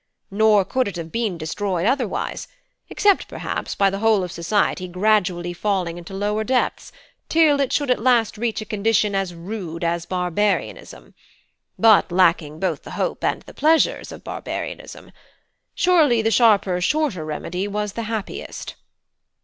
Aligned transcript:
Nor 0.31 0.65
could 0.65 0.87
it 0.87 0.95
have 0.95 1.11
been 1.11 1.37
destroyed 1.37 1.85
otherwise; 1.85 2.47
except, 2.89 3.27
perhaps, 3.27 3.75
by 3.75 3.91
the 3.91 3.99
whole 3.99 4.23
of 4.23 4.31
society 4.31 4.87
gradually 4.87 5.53
falling 5.53 5.99
into 5.99 6.15
lower 6.15 6.43
depths, 6.43 6.91
till 7.29 7.59
it 7.59 7.71
should 7.71 7.91
at 7.91 8.01
last 8.01 8.35
reach 8.35 8.61
a 8.61 8.65
condition 8.65 9.13
as 9.13 9.35
rude 9.35 9.83
as 9.83 10.07
barbarism, 10.07 11.13
but 11.77 12.11
lacking 12.11 12.59
both 12.59 12.81
the 12.81 12.89
hope 12.97 13.23
and 13.23 13.43
the 13.43 13.53
pleasures 13.53 14.11
of 14.11 14.23
barbarism. 14.23 15.11
Surely 15.75 16.23
the 16.23 16.31
sharper, 16.31 16.81
shorter 16.81 17.23
remedy 17.23 17.67
was 17.67 17.93
the 17.93 18.01
happiest." 18.09 18.73